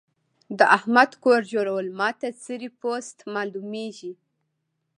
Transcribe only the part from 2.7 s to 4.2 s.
پوست مالومېږي.